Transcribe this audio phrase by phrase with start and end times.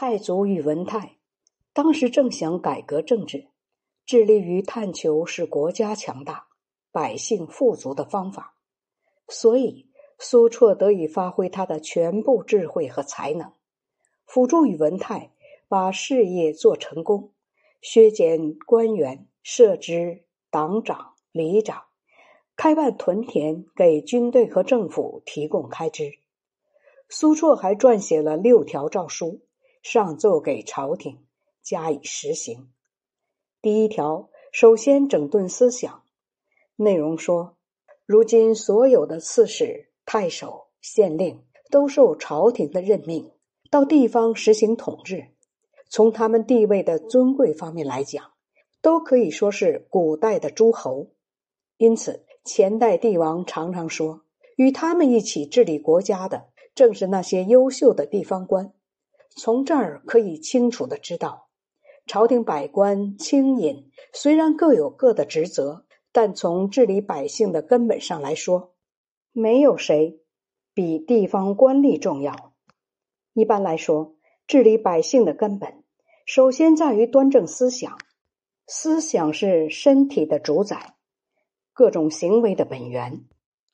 [0.00, 1.16] 太祖宇文泰
[1.72, 3.48] 当时正想改革政治，
[4.06, 6.46] 致力于探求使国家强大、
[6.92, 8.54] 百姓富足的方法，
[9.26, 13.52] 所以苏绰得以发挥他的全部智慧和才能，
[14.24, 15.32] 辅助宇文泰
[15.66, 17.32] 把事业做成功，
[17.80, 21.82] 削减官员，设置党长、里长，
[22.54, 26.20] 开办屯田，给军队和政府提供开支。
[27.08, 29.40] 苏绰还撰写了六条诏书，
[29.82, 31.18] 上奏给朝廷，
[31.62, 32.68] 加以实行。
[33.60, 36.02] 第一条，首先整顿思想，
[36.76, 37.56] 内容说：
[38.06, 43.30] 如今所有的刺史、太守、县令都受朝廷的任命，
[43.70, 45.28] 到地方实行统治。
[45.90, 48.32] 从他们地位的尊贵方面来讲，
[48.82, 51.08] 都可以说是古代的诸侯。
[51.76, 54.22] 因此，前代帝王常常说，
[54.56, 56.48] 与他们一起治理国家的。
[56.74, 58.72] 正是那些优秀的地方官，
[59.36, 61.48] 从这儿可以清楚的知道，
[62.06, 68.74] 朝廷百官清隐虽然各有各的职责，但从治理百姓的根本上来说，
[69.32, 70.20] 没有谁
[70.74, 72.54] 比地方官吏重要。
[73.32, 75.84] 一般来说，治理百姓的根本，
[76.26, 77.98] 首先在于端正思想。
[78.66, 80.94] 思想是身体的主宰，
[81.72, 83.24] 各种行为的本源。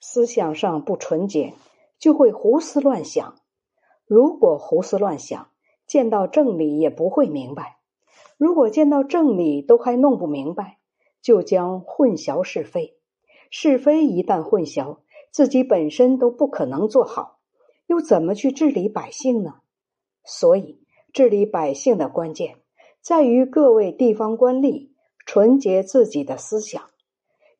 [0.00, 1.54] 思想上不纯洁。
[1.98, 3.40] 就会胡思乱想，
[4.06, 5.48] 如果胡思乱想，
[5.86, 7.78] 见到正理也不会明白；
[8.38, 10.78] 如果见到正理都还弄不明白，
[11.20, 12.96] 就将混淆是非。
[13.50, 14.98] 是非一旦混淆，
[15.30, 17.38] 自己本身都不可能做好，
[17.86, 19.56] 又怎么去治理百姓呢？
[20.24, 20.80] 所以，
[21.12, 22.56] 治理百姓的关键
[23.00, 24.90] 在于各位地方官吏
[25.24, 26.82] 纯洁自己的思想。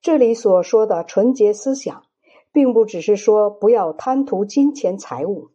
[0.01, 2.05] 这里所说的纯洁思想。
[2.53, 5.51] 并不只是说不要贪图金钱财物，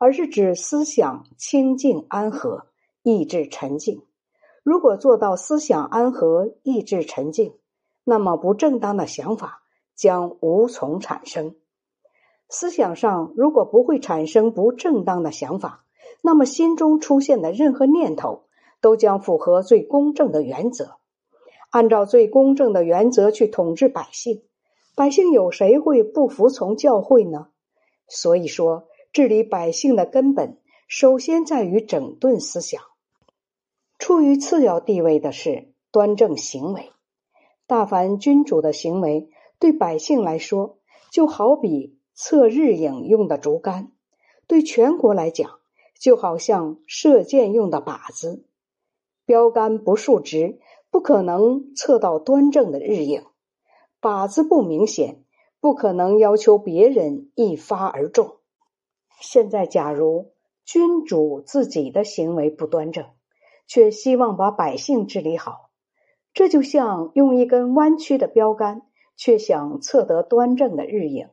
[0.00, 2.68] 而是指思想清净安和，
[3.02, 4.02] 意志沉静。
[4.62, 7.52] 如果做到思想安和，意志沉静，
[8.02, 9.60] 那么不正当的想法
[9.94, 11.54] 将无从产生。
[12.48, 15.84] 思想上如果不会产生不正当的想法，
[16.22, 18.44] 那么心中出现的任何念头
[18.80, 20.96] 都将符合最公正的原则，
[21.68, 24.42] 按照最公正的原则去统治百姓。
[24.96, 27.48] 百姓有谁会不服从教会呢？
[28.08, 32.80] 所以说，治理百姓的根本，首先在于整顿思想。
[33.98, 36.92] 处于次要地位的是端正行为。
[37.66, 39.28] 大凡君主的行为，
[39.58, 40.78] 对百姓来说，
[41.10, 43.90] 就好比测日影用的竹竿；
[44.46, 45.58] 对全国来讲，
[45.98, 48.46] 就好像射箭用的靶子。
[49.24, 50.60] 标杆不竖直，
[50.90, 53.24] 不可能测到端正的日影。
[54.00, 55.24] 靶子不明显，
[55.60, 58.36] 不可能要求别人一发而中。
[59.20, 60.32] 现在，假如
[60.64, 63.06] 君主自己的行为不端正，
[63.66, 65.70] 却希望把百姓治理好，
[66.34, 68.82] 这就像用一根弯曲的标杆，
[69.16, 71.28] 却想测得端正的日影。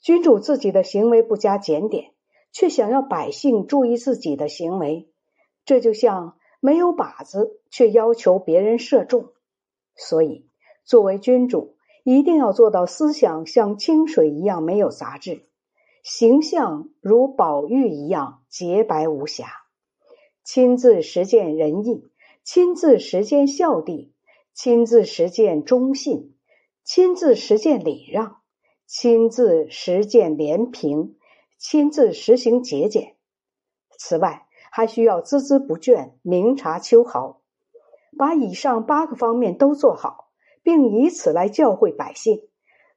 [0.00, 2.12] 君主自己的行为不加检点，
[2.52, 5.10] 却想要百姓注意自己的行为，
[5.64, 9.32] 这就像没有靶子，却要求别人射中。
[9.96, 10.46] 所以。
[10.82, 15.44] 作为君主，一定要做到思想像清水一样没有杂质，
[16.02, 19.46] 形象如宝玉一样洁白无瑕。
[20.44, 22.10] 亲自实践仁义，
[22.42, 24.10] 亲自实践孝悌，
[24.54, 26.34] 亲自实践忠信，
[26.84, 28.38] 亲自实践礼让，
[28.86, 31.16] 亲自实践廉平，
[31.58, 33.16] 亲自实行节俭。
[33.98, 37.42] 此外，还需要孜孜不倦、明察秋毫，
[38.16, 40.28] 把以上八个方面都做好。
[40.62, 42.46] 并以此来教诲百姓，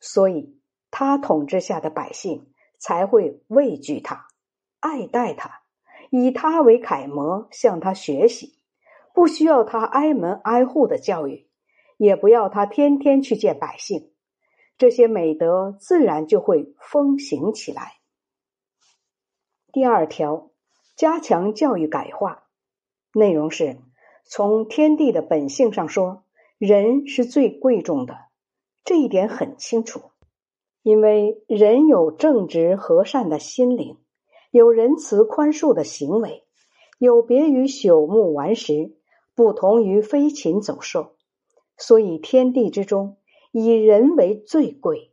[0.01, 0.59] 所以
[0.91, 2.51] 他统治下的百姓
[2.83, 4.27] 才会畏惧他、
[4.81, 5.61] 爱戴他，
[6.11, 8.59] 以他为楷模，向他学习。
[9.13, 11.47] 不需要他挨门挨户的教育，
[11.95, 14.11] 也不要他天天去见百姓，
[14.77, 17.93] 这些美德自然就会风行起来。
[19.71, 20.51] 第二条，
[20.97, 22.43] 加强教育改化，
[23.13, 23.77] 内容是
[24.25, 26.25] 从天地的本性上说。
[26.59, 28.17] 人是最贵重的，
[28.85, 30.12] 这一点很清楚。
[30.83, 33.97] 因为人有正直和善的心灵，
[34.51, 36.43] 有仁慈宽恕的行为，
[36.99, 38.95] 有别于朽木顽石，
[39.33, 41.15] 不同于飞禽走兽，
[41.77, 43.17] 所以天地之中
[43.51, 45.11] 以人为最贵。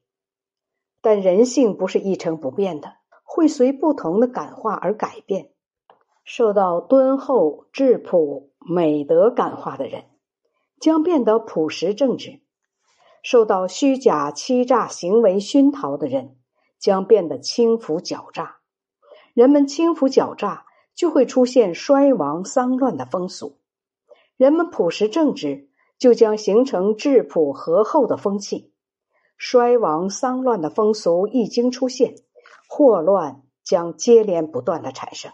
[1.00, 2.94] 但人性不是一成不变的，
[3.24, 5.50] 会随不同的感化而改变。
[6.24, 10.04] 受到敦厚、质朴、美德感化的人。
[10.80, 12.40] 将变得朴实正直，
[13.22, 16.36] 受到虚假欺诈行为熏陶的人
[16.78, 18.56] 将变得轻浮狡诈。
[19.34, 20.64] 人们轻浮狡诈，
[20.94, 23.58] 就会出现衰亡丧乱的风俗。
[24.36, 25.68] 人们朴实正直，
[25.98, 28.72] 就将形成质朴和厚的风气。
[29.36, 32.14] 衰亡丧乱的风俗一经出现，
[32.68, 35.32] 祸乱将接连不断的产生。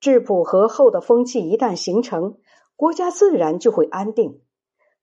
[0.00, 2.38] 质朴和厚的风气一旦形成，
[2.76, 4.42] 国家自然就会安定。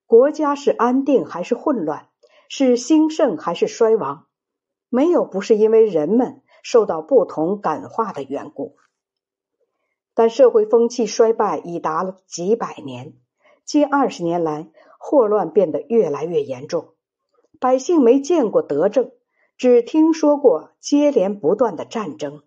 [0.07, 2.09] 国家是安定还是混乱，
[2.47, 4.27] 是兴盛还是衰亡，
[4.89, 8.75] 没有不是因为人们受到不同感化的缘故。
[10.13, 13.15] 但社会风气衰败已达了几百年，
[13.65, 14.69] 近二十年来，
[14.99, 16.93] 祸乱变得越来越严重。
[17.59, 19.11] 百姓没见过德政，
[19.57, 22.43] 只听说过接连不断的战争。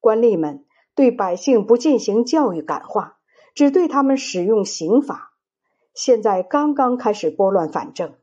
[0.00, 3.18] 官吏们对百姓不进行教育感化，
[3.54, 5.29] 只对他们使用刑法。
[5.94, 8.14] 现在刚刚开始拨乱反正，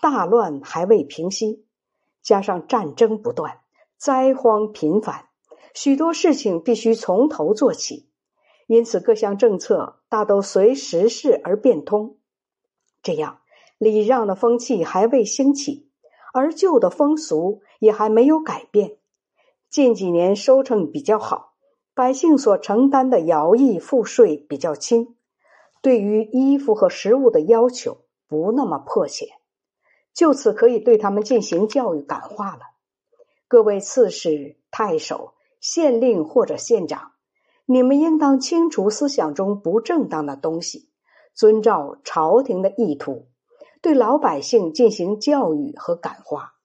[0.00, 1.64] 大乱还未平息，
[2.22, 3.60] 加上战争不断，
[3.96, 5.26] 灾荒频繁，
[5.74, 8.08] 许多事情必须从头做起。
[8.66, 12.16] 因此，各项政策大都随时势而变通，
[13.02, 13.38] 这样
[13.78, 15.88] 礼让的风气还未兴起，
[16.34, 18.98] 而旧的风俗也还没有改变。
[19.70, 21.54] 近几年收成比较好，
[21.94, 25.15] 百姓所承担的徭役赋税比较轻，
[25.86, 29.28] 对于衣服和食物的要求不那么迫切，
[30.12, 32.62] 就此可以对他们进行教育感化了。
[33.46, 37.12] 各位刺史、太守、县令或者县长。
[37.66, 40.90] 你们应当清除思想中不正当的东西，
[41.36, 43.28] 遵照朝廷的意图，
[43.80, 46.55] 对老百姓进行教育和感化。